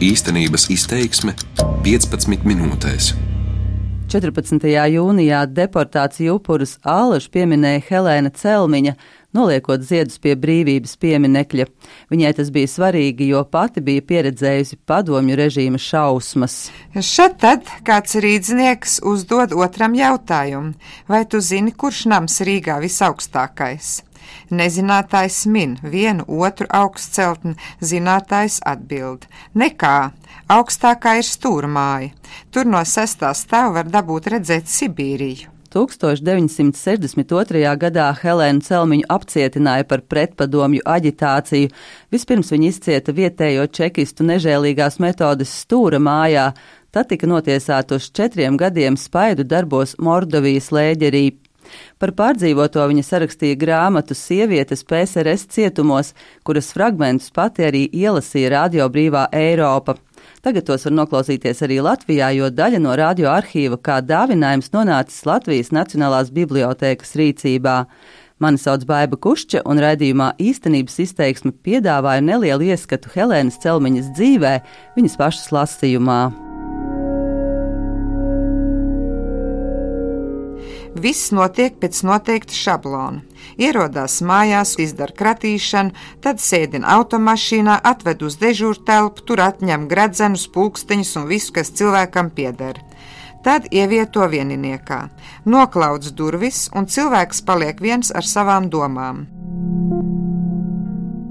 Īstenības 0.00 0.70
izteiksme 0.72 1.34
15 1.84 2.46
minūtēs. 2.48 3.10
14. 4.08 4.64
jūnijā 4.94 5.42
deportāciju 5.52 6.38
upurus 6.38 6.78
Ālašu 6.88 7.28
pieminēja 7.34 7.82
Helēna 7.84 8.32
Celmiņa, 8.32 8.94
noliekot 9.36 9.84
ziedus 9.84 10.16
pie 10.16 10.32
brīvības 10.40 10.96
pieminekļa. 11.04 11.68
Viņai 12.16 12.32
tas 12.40 12.48
bija 12.48 12.72
svarīgi, 12.72 13.28
jo 13.34 13.44
pati 13.44 13.84
bija 13.84 14.00
pieredzējusi 14.08 14.80
padomju 14.88 15.36
režīma 15.44 15.76
šausmas. 15.76 16.70
Šad 16.96 17.36
tad 17.44 17.68
kāds 17.84 18.16
rīdznieks 18.24 19.02
uzdod 19.04 19.52
otram 19.52 20.00
jautājumu: 20.00 20.78
vai 21.12 21.26
tu 21.28 21.44
zini, 21.44 21.76
kurš 21.76 22.06
nams 22.08 22.40
Rīgā 22.40 22.80
visaugstākais? 22.80 23.98
Nezinātājs 24.50 25.44
min 25.46 25.76
vienu 25.82 26.24
otru 26.26 26.66
augstceltni, 26.70 27.56
zinātājs 27.80 28.60
atbild: 28.66 29.26
Nekā, 29.54 30.10
augstākā 30.48 31.18
ir 31.20 31.28
stūrmāja. 31.28 32.12
Tur 32.50 32.66
no 32.66 32.82
sestā 32.86 33.32
stāva 33.34 33.80
var 33.80 33.96
dabūt 33.96 34.30
redzēt 34.34 34.70
Sibīriju. 34.70 35.50
1962. 35.70 37.62
gadā 37.78 38.08
Helēnu 38.18 38.64
Celmiņu 38.66 39.06
apcietināja 39.14 39.86
par 39.86 40.02
pretpadomju 40.02 40.82
aģitāciju. 40.82 41.70
Vispirms 42.10 42.50
viņa 42.50 42.66
izcieta 42.72 43.14
vietējo 43.14 43.68
čekistu 43.70 44.26
nežēlīgās 44.26 44.98
metodes 45.02 45.52
stūra 45.62 46.02
mājā, 46.02 46.50
tad 46.90 47.06
tika 47.12 47.30
notiesāta 47.30 48.00
uz 48.00 48.10
četriem 48.10 48.58
gadiem 48.58 48.98
spaidu 48.98 49.46
darbos 49.46 49.94
Mordovijas 50.02 50.72
lēģerī. 50.74 51.38
Par 52.00 52.12
pārdzīvoto 52.16 52.84
viņa 52.90 53.04
sarakstīja 53.06 53.58
grāmatu 53.60 54.16
Sievietes 54.16 54.84
PSRS 54.88 55.48
cietumos, 55.54 56.14
kuras 56.46 56.70
fragmentus 56.76 57.32
pati 57.34 57.66
arī 57.66 57.86
ielasīja 57.92 58.54
Radio 58.56 58.88
Brīvā 58.92 59.26
Eiropa. 59.32 59.96
Tagad 60.44 60.66
tos 60.68 60.86
var 60.86 60.96
noklausīties 60.96 61.60
arī 61.66 61.80
Latvijā, 61.84 62.30
jo 62.36 62.48
daļa 62.52 62.80
no 62.80 62.96
radioarkīva 62.96 63.80
kā 63.84 64.00
dāvinājums 64.04 64.72
nonācis 64.74 65.26
Latvijas 65.28 65.72
Nacionālās 65.76 66.32
bibliotēkas 66.32 67.16
rīcībā. 67.20 67.76
Mani 68.40 68.56
sauc 68.56 68.86
Baiva 68.88 69.18
Kušķa, 69.20 69.66
un 69.68 69.82
raidījumā 69.84 70.30
īstenības 70.40 70.96
izteiksme 71.04 71.52
piedāvāja 71.52 72.24
nelielu 72.24 72.70
ieskatu 72.72 73.12
Helēnas 73.12 73.60
Celmiņas 73.60 74.14
dzīvē, 74.16 74.54
viņas 74.96 75.20
pašas 75.20 75.52
lasījumā. 75.52 76.22
Viss 80.98 81.30
notiek 81.30 81.76
pēc 81.78 82.00
noteikta 82.02 82.54
šablona. 82.56 83.22
Ierodās 83.60 84.18
mājās, 84.26 84.74
izdara 84.82 85.14
kratīšanu, 85.14 85.94
tad 86.24 86.42
sēdina 86.42 86.88
automašīnā, 86.96 87.78
atved 87.86 88.24
uz 88.26 88.36
dežūru 88.40 88.82
telpu, 88.86 89.22
tur 89.22 89.42
atņem 89.44 89.86
gradzenus, 89.90 90.48
pulksteņus 90.50 91.16
un 91.20 91.28
visu, 91.30 91.54
kas 91.54 91.70
cilvēkam 91.78 92.32
pieder. 92.34 92.82
Tad 93.44 93.70
ievieto 93.72 94.26
vieniniekā, 94.28 95.06
noklaudz 95.46 96.10
durvis, 96.12 96.66
un 96.76 96.90
cilvēks 96.90 97.46
paliek 97.46 97.80
viens 97.80 98.10
ar 98.12 98.26
savām 98.26 98.68
domām. 98.68 99.28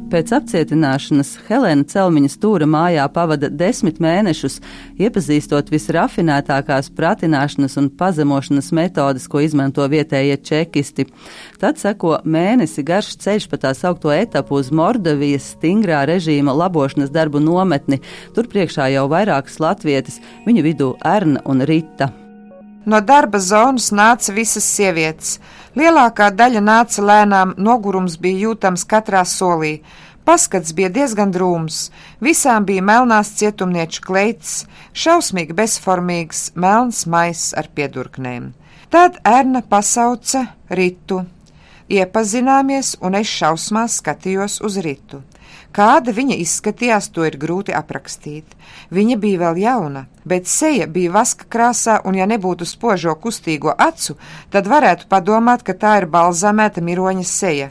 Pēc 0.09 0.31
apcietināšanas 0.33 1.35
Helēna 1.45 1.85
Celmiņa 1.85 2.31
stūra 2.33 2.65
mājā 2.65 3.03
pavada 3.13 3.45
desmit 3.53 3.99
mēnešus, 4.01 4.55
iepazīstot 4.97 5.67
visrafinētākās 5.69 6.89
pratināšanas 6.97 7.77
un 7.77 7.91
pazemošanas 7.99 8.71
metodes, 8.73 9.27
ko 9.29 9.43
izmanto 9.45 9.85
vietējie 9.91 10.39
čekisti. 10.49 11.05
Tad 11.61 11.77
seko 11.77 12.15
mēnesi 12.25 12.81
garš 12.87 13.11
ceļš 13.21 13.45
pa 13.51 13.59
tā 13.67 13.75
saukto 13.77 14.09
etapu 14.15 14.57
uz 14.57 14.71
Mordovijas 14.73 15.51
stingrā 15.53 16.01
režīma 16.09 16.57
labošanas 16.57 17.13
darbu 17.13 17.43
nometni. 17.45 18.01
Tur 18.33 18.49
priekšā 18.49 18.89
jau 18.95 19.05
vairākas 19.13 19.61
latvietes, 19.61 20.17
viņu 20.49 20.65
vidū 20.65 20.89
Erna 21.05 21.45
un 21.45 21.61
Rita. 21.69 22.09
No 22.89 22.97
darba 23.05 23.37
zonas 23.37 23.91
nāca 23.93 24.33
visas 24.33 24.65
sievietes. 24.65 25.37
Lielākā 25.77 26.31
daļa 26.33 26.61
nāca 26.65 27.03
lēnām, 27.05 27.53
nogurums 27.57 28.17
bija 28.17 28.47
jūtams 28.47 28.85
katrā 28.89 29.21
solī. 29.27 29.79
Paskats 30.25 30.73
bija 30.77 30.89
diezgan 30.93 31.31
drūms, 31.33 31.89
visām 32.21 32.65
bija 32.65 32.83
melnās 32.85 33.31
cietumnieču 33.37 34.03
kleitas, 34.05 34.65
šausmīgi 34.93 35.55
bezformīgs, 35.57 36.51
melns 36.55 37.05
maiss 37.09 37.53
ar 37.57 37.69
piedurknēm. 37.73 38.51
Tad 38.89 39.17
Erna 39.25 39.61
pasauca 39.61 40.47
Ritu. 40.69 41.23
Iepazināmies, 41.89 42.95
un 43.01 43.17
es 43.17 43.29
šausmās 43.29 43.97
skatījos 44.01 44.59
uz 44.65 44.77
Ritu. 44.85 45.23
Kāda 45.69 46.13
viņa 46.17 46.35
izskatījās, 46.41 47.11
to 47.13 47.27
ir 47.27 47.37
grūti 47.37 47.75
aprakstīt. 47.77 48.55
Viņa 48.89 49.17
bija 49.21 49.41
vēl 49.43 49.59
jauna, 49.61 50.05
bet 50.25 50.49
seja 50.49 50.87
bija 50.89 51.11
vaska 51.13 51.45
krāsā, 51.45 51.99
un 52.09 52.17
ja 52.17 52.25
nebūtu 52.29 52.65
spožo 52.65 53.13
kustīgo 53.21 53.75
acu, 53.77 54.17
tad 54.49 54.69
varētu 54.71 55.05
padomāt, 55.11 55.61
ka 55.63 55.77
tā 55.77 55.99
ir 56.01 56.09
balzamēta 56.09 56.81
miroņa 56.81 57.25
seja. 57.29 57.69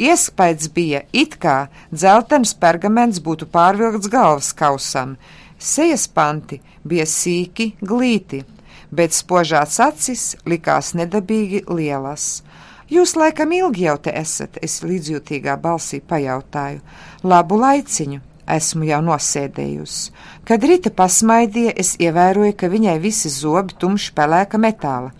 Iespējams 0.00 0.68
bija, 0.76 1.02
it 1.12 1.36
kā 1.40 1.68
dzeltens 1.92 2.52
pergaments 2.60 3.20
būtu 3.24 3.48
pārvilkts 3.52 4.08
galvas 4.12 4.52
kausam, 4.56 5.16
sejas 5.58 6.06
panti 6.08 6.60
bija 6.84 7.04
sīki, 7.08 7.74
glīti, 7.80 8.44
bet 8.92 9.16
spožās 9.16 9.80
acis 9.80 10.34
likās 10.48 10.94
nedabīgi 10.96 11.64
lielas. 11.68 12.42
Jūs 12.90 13.14
laikam 13.14 13.52
ilgi 13.54 13.84
jau 13.84 13.94
te 14.02 14.10
esat, 14.18 14.58
es 14.66 14.80
līdzjūtīgā 14.82 15.54
balsī 15.62 16.00
pajautāju. 16.02 16.80
Labu 17.22 17.58
laiciņu, 17.60 18.18
esmu 18.50 18.88
jau 18.88 18.98
nosēdējusi. 19.06 20.10
Kad 20.48 20.64
Rita 20.66 20.90
pasmaidīja, 20.90 21.76
es 21.78 21.94
ievēroju, 22.02 22.56
ka 22.58 22.70
viņai 22.72 22.96
visi 22.98 23.30
zobi 23.30 23.76
tumši 23.78 24.10
pelēka 24.16 24.58
metāla. 24.58 25.12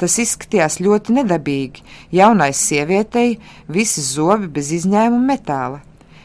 Tas 0.00 0.16
izskatījās 0.22 0.78
ļoti 0.80 1.18
nedabīgi. 1.18 1.84
Jaunai 2.16 2.54
sievietei 2.56 3.34
visi 3.68 4.00
zobi 4.00 4.48
bez 4.54 4.70
izņēmuma 4.78 5.34
metāla. 5.34 5.82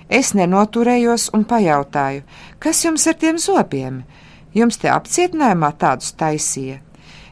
Es 0.07 0.31
nenoturējos 0.38 1.31
un 1.35 1.44
pajautāju, 1.50 2.23
kas 2.63 2.85
jums 2.85 3.07
ar 3.11 3.17
tiem 3.19 3.41
zobiem? 3.41 4.03
Jums 4.55 4.79
te 4.79 4.88
apcietinājumā 4.94 5.73
tādus 5.81 6.13
taisīja? 6.16 6.79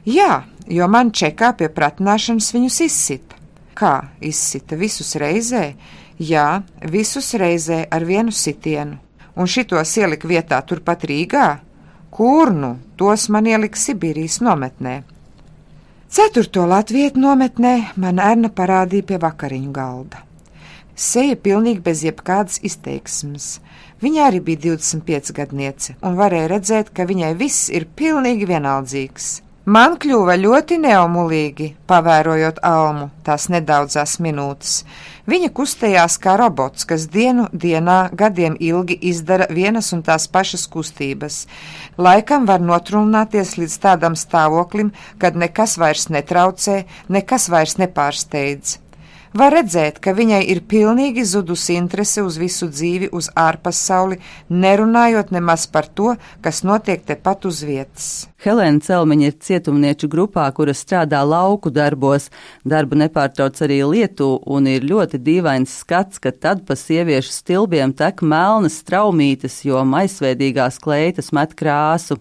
Jā, 0.04 0.42
jo 0.68 0.90
man 0.92 1.14
čekā 1.16 1.54
pie 1.56 1.72
pratināšanas 1.72 2.52
viņus 2.58 2.82
izsita. 2.90 3.43
Kā 3.74 3.94
izsita 4.22 4.78
visus 4.78 5.16
reizē? 5.18 5.74
Jā, 6.22 6.62
visus 6.94 7.34
reizē 7.40 7.84
ar 7.90 8.06
vienu 8.06 8.32
sitienu. 8.32 9.00
Un 9.34 9.50
šitos 9.50 9.96
ielika 9.98 10.30
vietā 10.30 10.60
turpat 10.62 11.08
Rīgā? 11.10 11.48
Kur 12.14 12.54
nu? 12.54 12.76
Tos 12.98 13.26
man 13.34 13.50
ielika 13.50 13.80
Sibīrijas 13.80 14.38
nometnē. 14.46 15.00
Ceturto 16.14 16.68
latvietu 16.70 17.18
nometnē 17.18 17.74
man 17.98 18.22
ērna 18.22 18.52
parādīja 18.54 19.08
pie 19.10 19.18
vakariņu 19.24 19.72
galda. 19.74 20.20
Seja 20.94 21.34
pilnīgi 21.34 21.82
bez 21.82 22.04
jebkādas 22.06 22.60
izteiksmes. 22.62 23.56
Viņa 24.04 24.28
arī 24.28 24.44
bija 24.46 24.62
25 24.68 25.34
gadniece, 25.34 25.96
un 26.06 26.20
varēja 26.20 26.52
redzēt, 26.52 26.94
ka 26.94 27.08
viņai 27.10 27.32
viss 27.40 27.72
ir 27.74 27.88
pilnīgi 27.98 28.46
vienaldzīgs. 28.46 29.32
Man 29.64 29.94
kļuva 29.96 30.34
ļoti 30.36 30.76
neomulīgi, 30.84 31.70
pavērojot 31.88 32.58
almu 32.68 33.06
tās 33.24 33.46
nedaudzās 33.48 34.18
minūtes. 34.20 34.82
Viņa 35.24 35.50
kustējās 35.56 36.18
kā 36.20 36.34
robots, 36.36 36.84
kas 36.84 37.06
dienu 37.08 37.46
dienā 37.56 38.10
gadiem 38.12 38.58
ilgi 38.60 38.98
izdara 39.08 39.48
vienas 39.48 39.94
un 39.96 40.04
tās 40.04 40.28
pašas 40.28 40.68
kustības. 40.68 41.46
Laikam 41.96 42.44
var 42.44 42.60
notrunāties 42.60 43.56
līdz 43.56 43.80
tādam 43.88 44.20
stāvoklim, 44.20 44.92
kad 45.16 45.40
nekas 45.40 45.78
vairs 45.80 46.10
netraucē, 46.12 46.82
nekas 47.08 47.48
vairs 47.48 47.80
nepārsteidz. 47.80 48.82
Var 49.34 49.50
redzēt, 49.50 49.96
ka 49.98 50.12
viņai 50.14 50.44
ir 50.54 50.60
pilnīgi 50.70 51.24
zudusi 51.26 51.74
interese 51.74 52.22
uz 52.22 52.36
visu 52.38 52.68
dzīvi, 52.70 53.08
uz 53.18 53.32
ārpasauli, 53.34 54.20
nerunājot 54.54 55.32
nemaz 55.34 55.66
par 55.74 55.88
to, 55.90 56.12
kas 56.46 56.62
notiek 56.62 57.02
tepat 57.08 57.48
uz 57.50 57.64
vietas. 57.66 58.12
Helēna 58.46 58.84
Celmiņa 58.86 59.32
ir 59.32 59.38
cietumnieču 59.42 60.10
grupā, 60.12 60.46
kuras 60.54 60.84
strādā 60.86 61.24
lauku 61.26 61.72
darbos. 61.74 62.28
Darbu 62.62 63.00
nepārtrauc 63.02 63.58
arī 63.66 63.80
lietu, 63.90 64.36
un 64.46 64.70
ir 64.70 64.86
ļoti 64.86 65.18
dīvains 65.26 65.80
skats, 65.82 66.22
ka 66.22 66.30
tad 66.30 66.62
pa 66.68 66.78
sieviešu 66.78 67.34
stilbiem 67.34 67.96
tek 67.98 68.22
melnas 68.22 68.84
straumītes, 68.84 69.64
jo 69.66 69.82
maisveidīgās 69.82 70.78
kleitas 70.84 71.34
met 71.34 71.58
krāsu. 71.58 72.20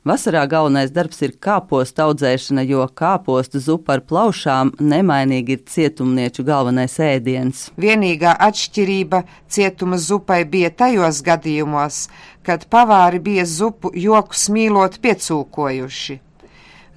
Vasarā 0.00 0.46
galvenais 0.48 0.88
darbs 0.96 1.18
ir 1.20 1.34
kāpostu 1.44 2.00
audzēšana, 2.06 2.62
jo 2.64 2.86
kāpostu 2.96 3.60
zupa 3.60 3.98
ar 3.98 4.00
plaušām 4.08 4.72
nemainīgi 4.80 5.58
ir 5.58 5.66
cietumnieču 5.68 6.46
galvenais 6.50 6.96
ēdiens. 7.06 7.64
Vienīgā 7.80 8.34
atšķirība 8.48 9.22
cietuma 9.48 9.98
zupai 9.98 10.42
bija 10.44 10.70
tajos 10.82 11.22
gadījumos, 11.26 12.02
kad 12.46 12.66
pavāri 12.72 13.22
bija 13.30 13.46
zupu 13.48 13.92
joku 13.94 14.36
smīlot 14.44 15.00
piecūkojuši. 15.04 16.20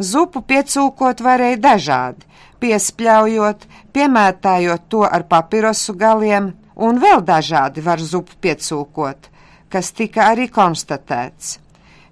Zupu 0.04 0.42
piecūkot 0.50 1.22
varēja 1.22 1.60
dažādi, 1.68 2.26
piespļaujot, 2.60 3.68
piemētājot 3.94 4.90
to 4.90 5.04
ar 5.08 5.28
papirosu 5.30 5.94
galiem, 5.94 6.56
un 6.76 7.00
vēl 7.00 7.22
dažādi 7.22 7.86
var 7.86 8.02
zupu 8.02 8.36
piecūkot 8.42 9.30
kas 9.74 9.90
tika 9.98 10.28
arī 10.30 10.50
konstatēts. 10.54 11.58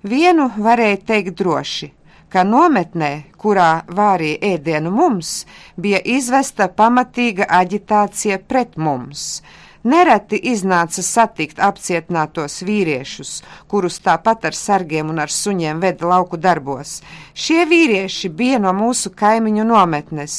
Vienu 0.02 0.48
varēja 0.58 0.98
teikt 1.12 1.36
droši, 1.38 1.92
ka 2.32 2.46
nometnē, 2.48 3.12
kurā 3.38 3.84
vārīja 3.88 4.56
ēdienu 4.56 4.92
mums, 4.96 5.46
bija 5.78 6.00
izvesta 6.18 6.70
pamatīga 6.72 7.50
aģitācija 7.62 8.40
pret 8.48 8.78
mums 8.78 9.42
Nereti 9.82 10.38
iznāca 10.46 11.02
satikt 11.02 11.58
apcietinātos 11.58 12.60
vīriešus, 12.62 13.40
kurus 13.66 13.98
tāpat 14.06 14.44
ar 14.52 14.54
sargiem 14.54 15.10
un 15.10 15.18
ar 15.24 15.34
suņiem 15.34 15.80
veda 15.82 16.06
lauku 16.12 16.38
darbos. 16.38 17.00
Šie 17.34 17.66
vīrieši 17.66 18.30
bija 18.30 18.60
no 18.62 18.76
mūsu 18.78 19.10
kaimiņu 19.18 19.66
nometnes, 19.66 20.36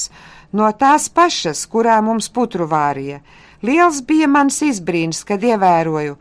no 0.55 0.71
tās 0.79 1.09
pašas, 1.11 1.65
kurā 1.67 1.99
mums 2.07 2.31
putru 2.31 2.69
vārīja. 2.71 3.19
Liels 3.67 3.99
bija 4.07 4.31
mans 4.31 4.61
izbrīns, 4.63 5.25
kad 5.27 5.43
ievēroju, 5.43 6.15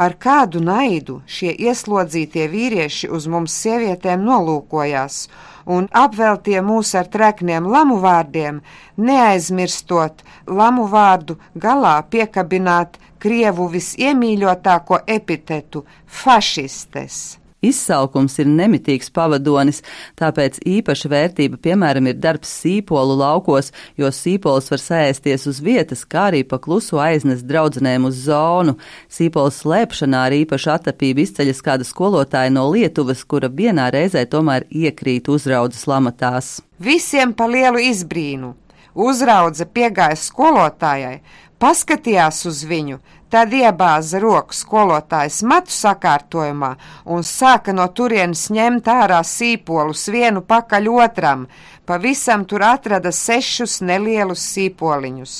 ar 0.00 0.16
kādu 0.24 0.62
naidu 0.64 1.20
šie 1.28 1.52
ieslodzītie 1.68 2.46
vīrieši 2.52 3.10
uz 3.16 3.26
mums 3.32 3.56
sievietēm 3.62 4.22
nolūkojās 4.24 5.16
un 5.76 5.88
apveltie 6.02 6.60
mūs 6.64 6.94
ar 6.98 7.10
trekniem 7.12 7.68
lamu 7.74 7.98
vārdiem, 8.04 8.62
neaizmirstot 8.96 10.24
lamu 10.60 10.86
vārdu 10.94 11.36
galā 11.66 11.98
piekabināt 12.14 12.98
Krievu 13.20 13.66
visiemīļotāko 13.68 15.02
epitetu- 15.18 15.84
fašistes. 16.22 17.16
Izsaukums 17.60 18.38
ir 18.40 18.48
nemitīgs 18.48 19.10
pavadonis, 19.12 19.82
tāpēc 20.16 20.62
īpaša 20.64 21.10
vērtība, 21.12 21.58
piemēram, 21.60 22.08
ir 22.08 22.16
darbs 22.16 22.52
sīpolu 22.62 23.18
laukos, 23.20 23.68
jo 24.00 24.08
sīpols 24.08 24.70
var 24.72 24.80
sēsties 24.80 25.44
uz 25.50 25.60
vietas, 25.64 26.06
kā 26.08 26.30
arī 26.30 26.40
pa 26.48 26.56
klusu 26.62 27.00
aiznes 27.02 27.44
draudzenēm 27.44 28.08
uz 28.08 28.22
zonu. 28.24 28.78
Sīpols 29.12 29.60
slēpšanā 29.64 30.24
ar 30.30 30.38
īpašu 30.40 30.72
atapību 30.78 31.26
izceļas 31.26 31.60
kāda 31.66 31.84
skolotāja 31.84 32.54
no 32.54 32.64
Lietuvas, 32.72 33.26
kura 33.28 33.52
vienā 33.52 33.90
reizē 33.92 34.24
tomēr 34.24 34.64
iekrīt 34.70 35.28
uzraudzes 35.28 35.84
lamatās. 35.90 36.58
Visiem 36.80 37.36
pa 37.36 37.50
lielu 37.50 37.84
izbrīnu! 37.90 38.54
Uzraudze 38.90 39.68
piegāja 39.70 40.16
skolotājai, 40.18 41.20
paskatījās 41.60 42.44
uz 42.50 42.64
viņu, 42.66 42.98
Tad 43.30 43.52
iebāza 43.54 44.18
roku 44.18 44.56
skolotājs 44.58 45.36
matu 45.46 45.70
sakārtojumā 45.70 46.72
un 47.14 47.22
sāka 47.22 47.70
no 47.70 47.84
turienes 47.94 48.48
ņemt 48.50 48.90
ārā 48.90 49.20
sīpolus 49.22 50.08
vienu 50.10 50.42
pakaļ 50.42 50.88
otram. 50.90 51.44
Pavisam 51.86 52.42
tur 52.50 52.64
atrada 52.66 53.12
sešus 53.14 53.78
nelielus 53.86 54.42
sīpoliņus. 54.50 55.36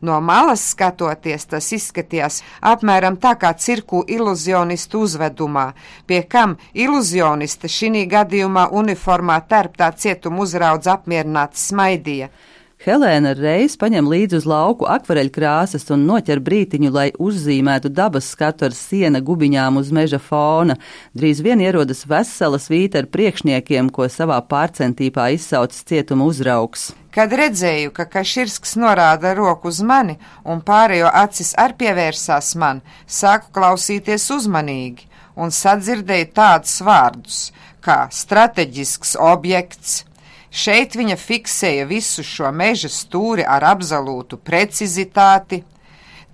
No 0.00 0.22
malas 0.24 0.62
skatoties, 0.72 1.44
tas 1.52 1.68
izskatījās 1.76 2.40
apmēram 2.72 3.18
tā 3.20 3.34
kā 3.36 3.52
cirku 3.60 4.06
iluzionistu 4.08 5.02
uzvedumā, 5.04 5.72
pie 6.08 6.22
kam 6.22 6.56
iluzioniste 6.72 7.68
šī 7.68 8.06
gadījumā 8.08 8.70
uniformā 8.72 9.42
terptā 9.52 9.90
cietuma 9.92 10.46
uzraudz 10.46 10.88
apmierināti 10.88 11.60
smaidīja. 11.60 12.30
Helēna 12.78 13.32
reiz 13.34 13.72
paņem 13.74 14.06
līdzi 14.06 14.36
uz 14.38 14.44
lauku 14.46 14.86
akvareļkrāsas 14.86 15.88
un 15.90 16.04
noķer 16.06 16.38
brītiņu, 16.46 16.92
lai 16.94 17.08
uzzīmētu 17.18 17.90
dabas 17.90 18.28
skatu 18.30 18.68
ar 18.68 18.76
siena 18.78 19.18
gubiņām 19.18 19.80
uz 19.80 19.90
meža 19.90 20.20
fona. 20.22 20.76
Drīz 21.10 21.40
vien 21.42 21.58
ierodas 21.58 22.04
vesela 22.06 22.60
svīta 22.62 23.02
ar 23.02 23.10
priekšniekiem, 23.10 23.90
ko 23.90 24.06
savā 24.06 24.38
pārcentīpā 24.46 25.26
izsaucis 25.34 25.82
cietuma 25.90 26.30
uzraugs. 26.30 26.92
Kad 27.10 27.34
redzēju, 27.34 27.90
ka 27.98 28.06
Kaširsks 28.06 28.76
norāda 28.78 29.34
roku 29.34 29.72
uz 29.74 29.82
mani 29.82 30.14
un 30.46 30.62
pārējo 30.62 31.10
acis 31.10 31.56
ar 31.58 31.74
pievērsās 31.74 32.54
man, 32.62 32.84
sāku 33.10 33.50
klausīties 33.58 34.30
uzmanīgi 34.38 35.10
un 35.34 35.50
sadzirdēju 35.50 36.30
tādus 36.38 36.78
vārdus 36.86 37.48
kā 37.82 38.04
strateģisks 38.12 39.16
objekts, 39.18 40.04
Šeit 40.50 40.96
viņa 40.96 41.16
fiksēja 41.20 41.84
visu 41.88 42.24
šo 42.24 42.48
meža 42.52 42.88
stūri 42.88 43.44
ar 43.44 43.66
absolūtu 43.68 44.38
precizitāti. 44.40 45.62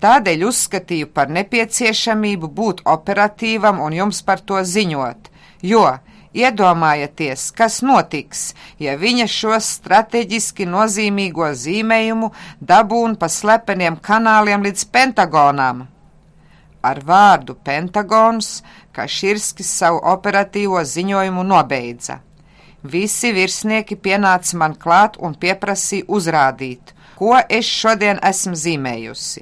Tādēļ 0.05 0.45
uzskatīju 0.47 1.11
par 1.17 1.31
nepieciešamību 1.35 2.51
būt 2.59 2.83
operatīvam 2.85 3.81
un 3.81 3.95
jums 3.97 4.21
par 4.23 4.41
to 4.41 4.61
ziņot, 4.63 5.31
jo 5.63 5.87
iedomājieties, 6.35 7.47
kas 7.57 7.81
notiks, 7.83 8.53
ja 8.79 8.97
viņa 9.01 9.27
šo 9.31 9.57
strateģiski 9.63 10.67
nozīmīgo 10.69 11.49
zīmējumu 11.55 12.31
dabūna 12.61 13.19
pa 13.19 13.31
slepeniem 13.31 13.99
kanāliem 14.03 14.67
līdz 14.67 14.87
Pentagonām. 14.95 15.87
Ar 16.85 17.01
vārdu 17.01 17.57
Pentagons 17.65 18.61
Kaširskis 18.95 19.71
savu 19.79 20.03
operatīvo 20.13 20.83
ziņojumu 20.85 21.47
nobeidza. 21.49 22.21
Visi 22.85 23.31
virsnieki 23.33 23.97
pienāca 23.97 24.59
man 24.61 24.75
klāt 24.77 25.15
un 25.17 25.33
pieprasīja 25.41 26.05
uzrādīt, 26.13 26.91
ko 27.17 27.33
es 27.49 27.65
šodien 27.65 28.19
esmu 28.21 28.59
zīmējusi. 28.61 29.41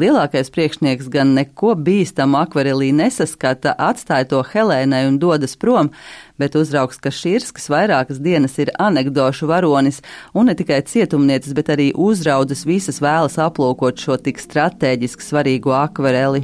Lielākais 0.00 0.48
priekšnieks 0.50 1.10
gan 1.12 1.34
neko 1.36 1.76
bīstamu 1.86 2.40
akvarelī 2.40 2.88
nesaskata, 2.96 3.76
atstāja 3.78 4.26
to 4.32 4.40
Helēnai 4.52 5.04
un 5.06 5.20
dodas 5.22 5.54
prom, 5.60 5.92
bet 6.40 6.56
uzraugs 6.58 6.98
Kašīrskas 7.04 7.70
vairākas 7.70 8.18
dienas 8.22 8.58
ir 8.58 8.72
anekdošu 8.78 9.46
varonis, 9.50 10.00
un 10.34 10.50
ne 10.50 10.56
tikai 10.58 10.80
cietumniecis, 10.82 11.54
bet 11.54 11.70
arī 11.76 11.90
uzraudzes 11.94 12.64
visas 12.66 12.98
vēlas 12.98 13.38
aplūkot 13.38 14.02
šo 14.02 14.18
tik 14.18 14.42
strateģiski 14.42 15.30
svarīgo 15.30 15.76
akvareli. 15.78 16.42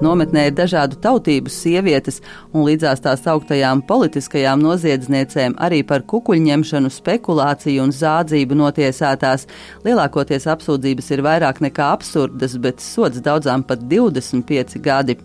Nometnē 0.00 0.46
ir 0.48 0.54
dažādu 0.56 0.96
tautību 1.04 1.52
sievietes, 1.52 2.22
un 2.54 2.64
līdzās 2.64 3.02
tās 3.04 3.26
augtajām 3.28 3.82
politiskajām 3.84 4.62
noziedzniecēm 4.64 5.58
arī 5.60 5.82
par 5.84 6.06
kukuļņemšanu, 6.08 6.88
spekulāciju 6.94 7.84
un 7.84 7.92
zādzību 7.92 8.56
notiesātās. 8.62 9.44
Lielākoties 9.84 10.48
apsūdzības 10.54 11.12
ir 11.12 11.24
vairāk 11.26 11.60
nekā 11.66 11.90
absurdas, 11.98 12.56
bet 12.56 12.80
sods 12.80 13.20
daudzām 13.26 13.66
pat 13.68 13.84
25 13.92 14.80
gadi. 14.80 15.18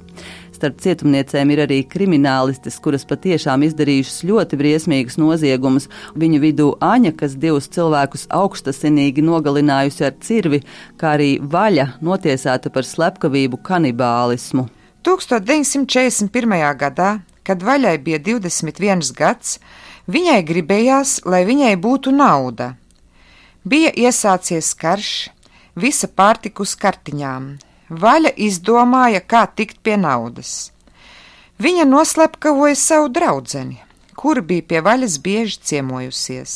Starp 0.65 0.79
cietumniecēm 0.81 1.51
ir 1.53 1.59
arī 1.61 1.75
kriminālistes, 1.85 2.79
kuras 2.81 3.03
patiešām 3.05 3.61
izdarījušas 3.67 4.23
ļoti 4.25 4.57
briesmīgus 4.57 5.19
noziegumus. 5.21 5.83
Viņu 6.17 6.39
vidū 6.41 6.65
Aņa, 6.81 7.11
kas 7.19 7.35
divus 7.37 7.67
cilvēkus 7.75 8.23
augstasinīgi 8.33 9.21
nogalinājusi 9.21 10.07
ar 10.07 10.15
cirvi, 10.25 10.63
kā 10.97 11.11
arī 11.19 11.27
Vaļa, 11.37 11.85
notiesāta 12.01 12.71
par 12.73 12.87
slepkavību 12.89 13.59
kanibālismu. 13.61 14.65
1941. 15.05 16.57
gadā, 16.81 17.11
kad 17.45 17.61
Vaļai 17.61 17.99
bija 18.01 18.23
21 18.31 19.13
gads, 19.13 19.59
viņai 20.09 20.39
gribējās, 20.49 21.19
lai 21.29 21.43
viņai 21.45 21.75
būtu 21.77 22.15
nauda. 22.15 22.71
Bija 23.61 23.93
iesācies 23.93 24.73
karš, 24.73 25.13
visa 25.77 26.09
pārtika 26.09 26.65
uz 26.65 26.73
kartiņām, 26.73 27.53
Vaļa 27.89 28.31
izdomāja, 28.41 29.19
kā 29.21 29.45
tikt 29.45 29.83
pie 29.85 29.93
naudas. 30.01 30.71
Viņa 31.61 31.85
noslepkavoja 31.85 32.75
savu 32.75 33.11
draudzeni, 33.13 33.77
kur 34.17 34.41
bija 34.41 34.65
pie 34.71 34.81
vaļas 34.81 35.19
bieži 35.21 35.59
ciemojusies. 35.61 36.55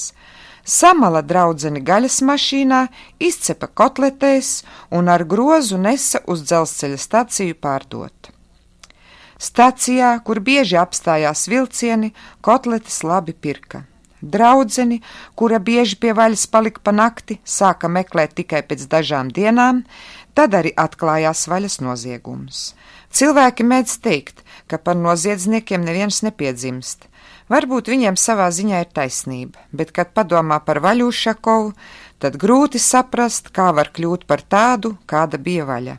Samala 0.66 1.22
draudzeni 1.22 1.84
gaļas 1.86 2.20
mašīnā, 2.26 2.82
izcepa 3.20 3.70
kotletēs 3.70 4.64
un 4.90 5.10
ar 5.10 5.24
grozu 5.24 5.78
nesa 5.78 6.20
uz 6.26 6.42
dzelzceļa 6.50 6.98
staciju 6.98 7.56
pārdot. 7.62 8.34
Stacijā, 9.40 10.18
kur 10.26 10.42
bieži 10.44 10.82
apstājās 10.82 11.46
vilcieni, 11.48 12.12
kotletes 12.42 13.04
labi 13.06 13.34
pirka. 13.34 13.86
Draudzeni, 14.20 15.00
kura 15.40 15.62
bieži 15.64 15.96
pie 15.96 16.12
vaļas 16.12 16.44
palika 16.52 16.82
pa 16.84 16.92
nakti, 16.92 17.38
sāka 17.48 17.88
meklēt 17.88 18.36
tikai 18.36 18.66
pēc 18.68 18.84
dažām 18.92 19.30
dienām, 19.32 19.86
Tad 20.38 20.56
arī 20.56 20.72
atklājās 20.78 21.48
vaļas 21.52 21.80
noziegums. 21.84 22.74
Cilvēki 23.10 23.66
mēdz 23.66 23.96
teikt, 24.06 24.44
ka 24.70 24.78
par 24.78 24.98
noziedzniekiem 25.00 25.86
neviens 25.86 26.22
nepiedzimst. 26.26 27.08
Varbūt 27.50 27.90
viņiem 27.90 28.18
savā 28.20 28.52
ziņā 28.54 28.84
ir 28.84 28.92
taisnība, 28.94 29.58
bet, 29.74 29.90
kad 29.96 30.12
padomā 30.14 30.60
par 30.62 30.84
Vaļūšakovu, 30.86 31.72
tad 32.22 32.38
grūti 32.38 32.78
saprast, 32.78 33.50
kā 33.50 33.72
var 33.74 33.90
kļūt 33.96 34.28
par 34.30 34.46
tādu, 34.46 34.94
kāda 35.10 35.42
bija 35.42 35.66
vaļa. 35.66 35.98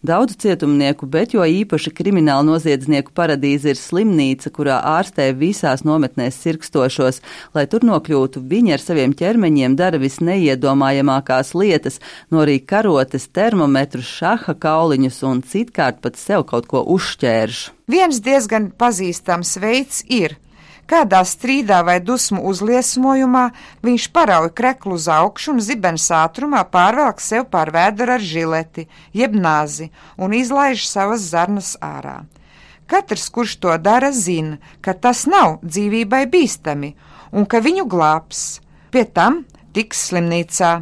Daudz 0.00 0.32
cietumnieku, 0.40 1.04
bet 1.04 1.34
jo 1.34 1.44
īpaši 1.44 1.90
kriminālu 1.92 2.46
noziedznieku 2.54 3.12
paradīze 3.12 3.74
ir 3.74 3.76
slimnīca, 3.76 4.48
kurā 4.56 4.78
ārstē 4.96 5.26
visās 5.36 5.84
nometnēs 5.84 6.38
sirkstošos. 6.40 7.20
Lai 7.52 7.66
tur 7.68 7.84
nokļūtu, 7.84 8.40
viņi 8.40 8.72
ar 8.78 8.80
saviem 8.80 9.12
ķermeņiem 9.12 9.76
dara 9.76 10.00
visneiedomājamākās 10.00 11.52
lietas, 11.52 12.00
no 12.32 12.40
arī 12.46 12.62
karotes, 12.64 13.28
termometrus, 13.28 14.08
šaha 14.08 14.56
kauliņus 14.56 15.20
un 15.28 15.44
citkārt 15.44 16.00
pat 16.00 16.16
sev 16.16 16.48
kaut 16.48 16.70
ko 16.72 16.80
uzšķērš. 16.96 17.66
Viens 17.92 18.24
diezgan 18.24 18.72
pazīstams 18.80 19.58
veids 19.60 20.00
ir 20.08 20.40
Kādā 20.90 21.20
strīdā 21.22 21.84
vai 21.86 22.00
dusmu 22.02 22.40
uzliesmojumā 22.50 23.44
viņš 23.86 24.08
parauj 24.10 24.48
kreklu 24.58 24.96
uz 24.98 25.06
augšu 25.06 25.52
un 25.52 25.60
zibens 25.62 26.08
ātrumā 26.10 26.64
pārvelk 26.66 27.22
sev 27.22 27.44
pār 27.52 27.70
vēdru 27.76 28.16
ar 28.16 28.24
žileti, 28.32 28.88
jeb 29.14 29.36
nāzi 29.38 29.92
un 30.18 30.34
izlaiž 30.34 30.88
savas 30.90 31.28
zarnas 31.30 31.76
ārā. 31.78 32.24
Katrs, 32.90 33.28
kurš 33.30 33.54
to 33.62 33.76
dara, 33.78 34.10
zina, 34.10 34.58
ka 34.82 34.96
tas 34.98 35.28
nav 35.30 35.60
dzīvībai 35.62 36.24
bīstami 36.32 36.96
un 37.30 37.46
ka 37.46 37.62
viņu 37.62 37.86
glābs. 37.86 38.58
Pie 38.90 39.04
tam 39.06 39.44
tiks 39.70 40.08
slimnīcā. 40.08 40.72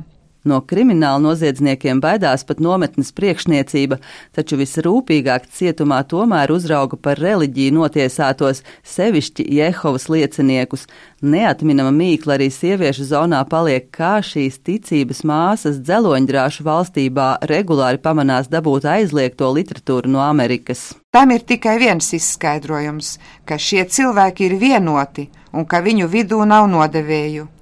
No 0.46 0.60
krimināla 0.62 1.18
noziedzniekiem 1.18 1.98
baidās 1.98 2.44
pat 2.46 2.60
nometnes 2.62 3.10
priekšniecība, 3.16 3.98
taču 4.36 4.58
visrūpīgāk 4.60 5.48
cietumā 5.50 5.98
tomēr 6.06 6.52
uzrauga 6.54 6.94
par 6.96 7.18
reliģiju 7.18 7.74
notiesātos, 7.74 8.62
sevišķi 8.86 9.48
Jehovas 9.58 10.06
lieciniekus. 10.12 10.86
Neatminama 11.26 11.90
mīkla 11.96 12.36
arī 12.38 12.48
sieviešu 12.54 13.08
zonā 13.10 13.42
paliek, 13.50 13.90
kā 13.90 14.20
šīs 14.22 14.60
ticības 14.62 15.24
māsas 15.26 15.82
dzeloņdrāšu 15.82 16.62
valstībā 16.70 17.28
regulāri 17.50 17.98
pamanās 17.98 18.46
dabūt 18.52 18.86
aizliegto 18.86 19.50
literatūru 19.58 20.14
no 20.14 20.22
Amerikas. 20.22 20.92
Tam 21.10 21.34
ir 21.34 21.42
tikai 21.42 21.80
viens 21.82 22.14
izskaidrojums, 22.14 23.16
ka 23.44 23.58
šie 23.58 23.82
cilvēki 23.90 24.52
ir 24.52 24.58
vienoti 24.62 25.28
un 25.50 25.66
ka 25.66 25.82
viņu 25.82 26.06
vidū 26.12 26.44
nav 26.46 26.70
nodevēju. 26.70 27.57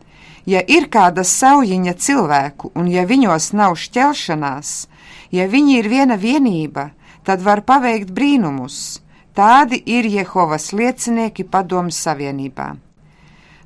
Ja 0.47 0.63
ir 0.63 0.87
kāda 0.87 1.25
saujiņa 1.27 1.97
cilvēku, 1.99 2.71
un 2.79 2.87
ja 2.87 3.03
viņos 3.03 3.51
nav 3.59 3.75
šķelšanās, 3.83 4.87
ja 5.35 5.49
viņi 5.51 5.81
ir 5.81 5.89
viena 5.91 6.17
vienība, 6.17 6.93
tad 7.27 7.43
var 7.43 7.65
paveikt 7.67 8.15
brīnumus. 8.15 9.03
Tādi 9.37 9.83
ir 9.85 10.07
Jehovas 10.09 10.71
liecinieki 10.73 11.45
padomu 11.45 11.91
savienībā. 11.91 12.86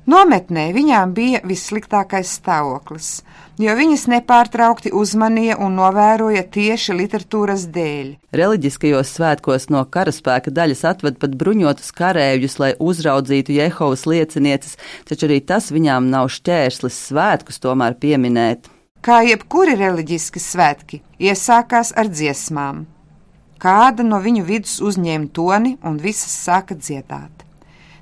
Nometnē 0.09 0.71
viņām 0.73 1.11
bija 1.13 1.39
vissliktākais 1.45 2.31
stāvoklis, 2.39 3.09
jo 3.61 3.73
viņas 3.77 4.07
nepārtraukti 4.09 4.89
uzmanīja 4.97 5.59
un 5.61 5.75
novēroja 5.77 6.41
tieši 6.49 6.95
literatūras 6.97 7.67
dēļ. 7.69 8.07
Reliģiskajos 8.33 9.11
svētkos 9.13 9.69
no 9.69 9.83
karaspēka 9.85 10.49
daļas 10.57 10.81
atved 10.89 11.19
pat 11.21 11.35
bruņotus 11.37 11.93
karējuļus, 11.99 12.57
lai 12.63 12.71
uzraudzītu 12.81 13.53
Jehovas 13.59 14.07
liecinieces, 14.09 14.79
taču 15.05 15.29
arī 15.29 15.37
tas 15.45 15.69
viņām 15.69 16.09
nav 16.09 16.31
šķērslis 16.33 16.97
svētkus 17.11 17.61
tomēr 17.61 17.99
pieminēt. 18.01 18.71
Kā 19.05 19.21
jebkuri 19.25 19.77
reliģiski 19.77 20.41
svētki, 20.41 21.03
iesākās 21.21 21.93
ar 21.93 22.09
dziesmām. 22.09 22.87
Kāda 23.61 24.01
no 24.01 24.17
viņu 24.17 24.47
vidus 24.49 24.79
uzņēma 24.81 25.29
toni 25.29 25.77
un 25.85 26.01
visas 26.01 26.33
sāka 26.41 26.73
dziedāt. 26.73 27.40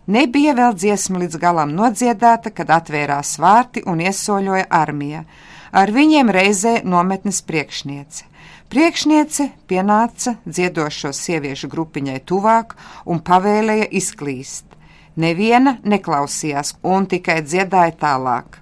Nebija 0.09 0.55
vēl 0.57 0.73
dziesma 0.73 1.19
līdz 1.21 1.37
galam 1.37 1.75
nodziedāta, 1.77 2.49
kad 2.49 2.71
atvērās 2.73 3.35
vārti 3.37 3.83
un 3.85 3.99
iesoļoja 4.01 4.65
armija. 4.73 5.21
Ar 5.69 5.91
viņiem 5.93 6.31
reizē 6.33 6.79
nometnes 6.81 7.43
priekšniece. 7.45 8.25
Priekšniece 8.73 9.51
pienāca 9.69 10.33
dziedošo 10.49 11.11
sieviešu 11.13 11.69
grupiņai 11.69 12.17
tuvāk 12.25 12.73
un 13.05 13.21
pavēlēja 13.21 13.85
izklīst. 14.01 14.65
Neviena 15.21 15.75
neklausījās 15.85 16.79
un 16.81 17.05
tikai 17.09 17.43
dziedāja 17.45 17.93
tālāk. 18.01 18.57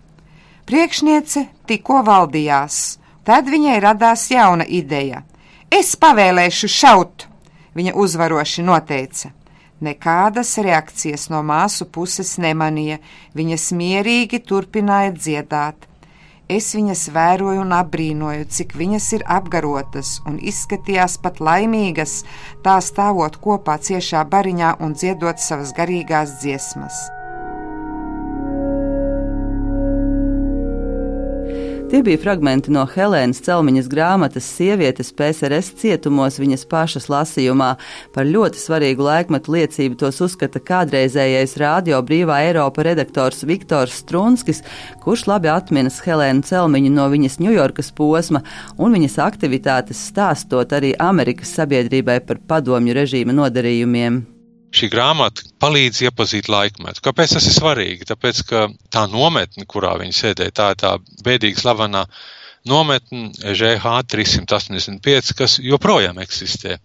Priekšniece 0.67 1.45
tikko 1.67 2.01
valdījās, 2.03 2.97
tad 3.23 3.47
viņai 3.47 3.79
radās 3.87 4.27
jauna 4.31 4.67
ideja. 4.67 5.23
Es 5.71 5.95
pavēlēšu 5.95 6.67
šaut, 6.71 7.27
viņa 7.75 7.95
uzvaroši 7.95 8.67
noteica. 8.67 9.31
Nekādas 9.83 10.55
reakcijas 10.57 11.27
no 11.29 11.43
māsu 11.45 11.85
puses 11.85 12.37
nemanīja, 12.41 12.97
viņas 13.37 13.67
mierīgi 13.77 14.39
turpināja 14.49 15.11
dziedāt. 15.13 15.85
Es 16.49 16.71
viņas 16.73 17.09
vēroju 17.11 17.61
un 17.65 17.75
apbrīnoju, 17.75 18.47
cik 18.57 18.73
viņas 18.79 19.09
ir 19.17 19.25
apgarotas 19.37 20.15
un 20.25 20.39
izskatījās 20.39 21.19
pat 21.21 21.43
laimīgas, 21.43 22.21
tā 22.63 22.79
stāvot 22.81 23.37
kopā 23.43 23.77
ciešā 23.89 24.23
bariņā 24.31 24.77
un 24.79 24.95
dziedot 24.95 25.43
savas 25.43 25.75
garīgās 25.77 26.39
dziesmas. 26.39 27.16
Tie 31.87 32.01
bija 32.03 32.19
fragmenti 32.19 32.67
no 32.75 32.81
Helēnas 32.91 33.39
Celmiņas 33.45 33.85
grāmatas 33.87 34.49
Sievietes 34.57 35.13
PSRS 35.15 35.69
cietumos 35.79 36.35
viņas 36.35 36.65
pašas 36.67 37.07
lasījumā. 37.07 37.69
Par 38.11 38.27
ļoti 38.27 38.59
svarīgu 38.59 39.07
laikmetu 39.07 39.55
liecību 39.55 39.95
tos 40.03 40.19
uzskata 40.25 40.59
kādreizējais 40.67 41.55
radio 41.63 42.01
brīvā 42.03 42.41
Eiropa 42.49 42.83
redaktors 42.89 43.45
Viktors 43.47 44.01
Strunskis, 44.03 44.65
kurš 44.99 45.29
labi 45.31 45.47
atminas 45.53 46.03
Helēnu 46.03 46.43
Celmiņu 46.51 46.91
no 46.91 47.07
viņas 47.15 47.39
Ņujorkas 47.39 47.95
posma 47.95 48.43
un 48.75 48.99
viņas 48.99 49.21
aktivitātes 49.23 50.09
stāstot 50.11 50.75
arī 50.75 50.91
Amerikas 50.99 51.55
sabiedrībai 51.55 52.19
par 52.27 52.43
padomju 52.51 52.99
režīma 52.99 53.39
nodarījumiem 53.45 54.25
šī 54.77 54.89
grāmata 54.93 55.45
palīdz 55.63 56.03
iepazīt 56.07 56.49
laikmetu. 56.51 57.03
Kāpēc 57.05 57.35
tas 57.37 57.47
ir 57.49 57.55
svarīgi? 57.55 58.07
Tāpēc, 58.09 58.41
ka 58.49 58.65
tā 58.93 59.05
nometne, 59.11 59.65
kurā 59.69 59.95
viņi 60.01 60.17
sēdēja, 60.17 60.55
tā 60.59 60.71
ir 60.73 60.81
tā 60.83 60.95
bēdīgi 61.25 61.63
slavenā 61.63 62.05
nometne 62.67 63.31
ŽH 63.55 63.93
385, 64.11 65.33
kas 65.37 65.57
joprojām 65.63 66.19
eksistē. 66.23 66.77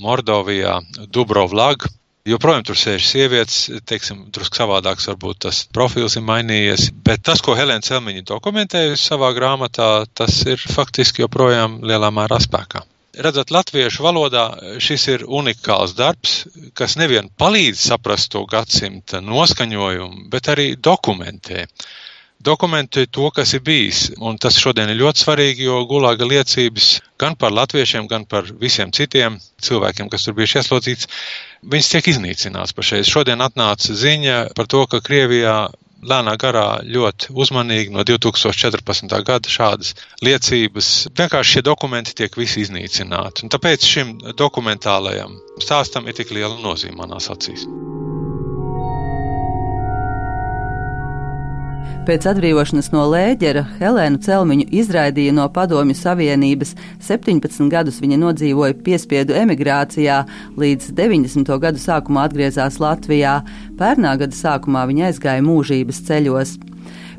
Mordovijā, 0.00 0.78
Dubrovlag, 1.12 1.86
joprojām 2.28 2.64
tur 2.68 2.78
sēž 2.78 3.08
sievietes, 3.08 3.58
teiksim, 3.88 4.26
drusku 4.34 4.60
savādāks 4.60 5.08
varbūt 5.10 5.42
tas 5.46 5.64
profils 5.74 6.16
ir 6.20 6.24
mainījies, 6.28 6.90
bet 7.04 7.24
tas, 7.26 7.42
ko 7.44 7.56
Helēna 7.58 7.84
Celmiņa 7.86 8.26
dokumentējusi 8.28 9.10
savā 9.10 9.32
grāmatā, 9.36 9.90
tas 10.14 10.40
ir 10.46 10.60
faktiski 10.60 11.24
joprojām 11.24 11.80
lielā 11.86 12.12
mērā 12.14 12.40
spēkā. 12.42 12.84
Redzat, 13.18 13.50
latviešu 13.50 14.04
valodā 14.06 14.44
šis 14.78 15.06
ir 15.10 15.22
unikāls 15.26 15.96
darbs, 15.98 16.44
kas 16.78 16.94
nevien 17.00 17.26
palīdz 17.42 17.80
saprast 17.90 18.30
to 18.34 18.44
gadsimta 18.46 19.18
noskaņojumu, 19.24 20.28
bet 20.30 20.50
arī 20.52 20.66
dokumentē. 20.78 21.64
Dokumentē 22.40 23.04
to, 23.10 23.26
kas 23.34 23.56
ir 23.58 23.64
bijis, 23.66 24.04
un 24.16 24.38
tas 24.40 24.56
šodien 24.62 24.88
ir 24.92 25.00
ļoti 25.02 25.24
svarīgi, 25.24 25.66
jo 25.66 25.82
gulāga 25.90 26.24
liecības 26.24 26.86
gan 27.20 27.34
par 27.36 27.52
latviešiem, 27.52 28.06
gan 28.08 28.24
par 28.30 28.46
visiem 28.62 28.94
citiem 28.94 29.40
cilvēkiem, 29.60 30.08
kas 30.08 30.24
tur 30.24 30.38
bijuši 30.38 30.62
ieslodzīts, 30.62 31.10
viņas 31.74 31.92
tiek 31.96 32.14
iznīcināts 32.14 32.78
pašreiz. 32.78 33.10
Šodien 33.10 33.42
atnāca 33.44 33.92
ziņa 34.04 34.38
par 34.56 34.70
to, 34.70 34.86
ka 34.86 35.02
Krievijā 35.04 35.58
lēnā 36.06 36.36
garā 36.40 36.80
ļoti 36.84 37.32
uzmanīgi 37.34 37.92
no 37.94 38.04
2014. 38.06 39.16
gada 39.26 39.52
šādas 39.52 39.94
liecības. 40.24 40.90
Vienkārši 41.18 41.56
šie 41.58 41.64
dokumenti 41.66 42.16
tiek 42.22 42.36
visi 42.40 42.64
iznīcināti. 42.64 43.44
Un 43.46 43.52
tāpēc 43.52 43.86
šim 43.86 44.16
dokumentālajam 44.38 45.36
stāstam 45.60 46.08
ir 46.08 46.16
tik 46.20 46.32
liela 46.36 46.56
nozīme 46.62 47.00
manās 47.02 47.30
acīs. 47.32 47.66
Pēc 52.10 52.24
atbrīvošanas 52.26 52.88
no 52.90 53.04
lēģera 53.06 53.60
Helēnu 53.78 54.18
Celmiņu 54.24 54.64
izraidīja 54.80 55.30
no 55.36 55.44
Padomju 55.54 55.94
Savienības. 55.94 56.72
17 57.06 57.68
gadus 57.70 58.00
viņa 58.02 58.18
nodzīvoja 58.18 58.74
piespiedu 58.82 59.36
emigrācijā, 59.38 60.16
līdz 60.58 60.88
90. 60.98 61.52
gadu 61.62 61.78
sākumā 61.78 62.24
atgriezās 62.26 62.80
Latvijā. 62.82 63.36
Pērnā 63.78 64.16
gada 64.24 64.34
sākumā 64.34 64.88
viņa 64.90 65.06
aizgāja 65.12 65.46
mūžības 65.46 66.02
ceļos. 66.10 66.56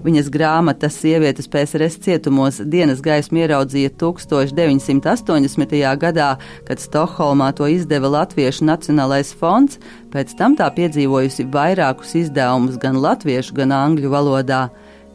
Viņas 0.01 0.31
grāmata 0.33 0.89
Sievietes 0.89 1.45
PSRS 1.51 1.99
cietumos 2.01 2.57
dienas 2.65 3.03
gaismu 3.05 3.43
ieraudzīja 3.43 3.91
1980. 4.01 5.75
gadā, 6.01 6.29
kad 6.65 6.81
Stokholmā 6.81 7.51
to 7.53 7.69
izdeva 7.69 8.09
Latviešu 8.09 8.65
Nacionālais 8.65 9.29
fonds, 9.37 9.77
pēc 10.09 10.33
tam 10.39 10.57
tā 10.57 10.71
piedzīvojusi 10.73 11.45
vairākus 11.53 12.15
izdevumus 12.23 12.81
gan 12.81 12.97
latviešu, 12.97 13.53
gan 13.61 13.77
angļu 13.77 14.09
valodā. 14.09 14.63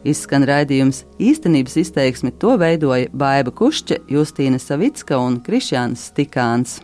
Izskan 0.07 0.47
raidījums 0.47 1.03
īstenības 1.19 1.75
izteiksmi 1.83 2.31
to 2.39 2.55
veidoja 2.55 3.11
Baiva 3.11 3.51
Kušķa, 3.51 4.05
Justīna 4.07 4.61
Savicka 4.61 5.19
un 5.19 5.41
Krišjāns 5.43 6.13
Stikāns. 6.13 6.79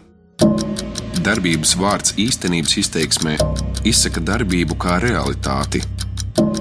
Darbības 1.23 1.77
vārds 1.79 2.17
īstenības 2.19 2.81
izteiksmē 2.83 3.37
izsaka 3.87 4.19
darbību 4.27 4.75
kā 4.75 4.99
realitāti 4.99 5.79